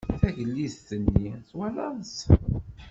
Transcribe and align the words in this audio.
Tagellidt-nni 0.19 1.31
twalaḍ-tt? 1.49 2.21